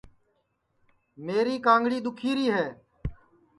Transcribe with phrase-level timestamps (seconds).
[1.25, 2.65] میری کانگڑی دُؔکھیری ہے